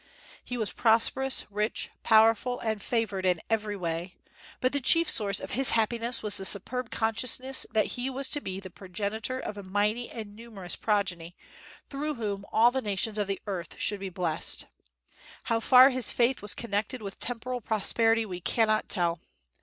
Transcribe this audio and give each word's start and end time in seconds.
He 0.43 0.57
was 0.57 0.71
prosperous, 0.71 1.45
rich, 1.51 1.91
powerful, 2.01 2.59
and 2.61 2.81
favored 2.81 3.23
in 3.23 3.39
every 3.51 3.77
way; 3.77 4.15
but 4.59 4.73
the 4.73 4.81
chief 4.81 5.07
source 5.07 5.39
of 5.39 5.51
his 5.51 5.69
happiness 5.77 6.23
was 6.23 6.37
the 6.37 6.43
superb 6.43 6.89
consciousness 6.89 7.67
that 7.71 7.85
he 7.85 8.09
was 8.09 8.27
to 8.31 8.41
be 8.41 8.59
the 8.59 8.71
progenitor 8.71 9.39
of 9.39 9.57
a 9.59 9.61
mighty 9.61 10.09
and 10.09 10.35
numerous 10.35 10.75
progeny, 10.75 11.35
through 11.87 12.15
whom 12.15 12.45
all 12.51 12.71
the 12.71 12.81
nations 12.81 13.19
of 13.19 13.27
the 13.27 13.43
earth 13.45 13.75
should 13.77 13.99
be 13.99 14.09
blessed. 14.09 14.65
How 15.43 15.59
far 15.59 15.91
his 15.91 16.11
faith 16.11 16.41
was 16.41 16.55
connected 16.55 17.03
with 17.03 17.19
temporal 17.19 17.61
prosperity 17.61 18.25
we 18.25 18.41
cannot 18.41 18.89
tell. 18.89 19.19